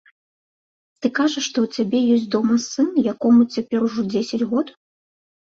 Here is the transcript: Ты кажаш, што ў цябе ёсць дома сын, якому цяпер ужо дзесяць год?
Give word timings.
Ты 1.05 1.11
кажаш, 1.19 1.43
што 1.49 1.57
ў 1.65 1.67
цябе 1.75 1.99
ёсць 2.15 2.27
дома 2.37 2.55
сын, 2.71 2.89
якому 3.13 3.41
цяпер 3.57 3.79
ужо 3.89 4.01
дзесяць 4.15 4.45
год? 4.57 4.67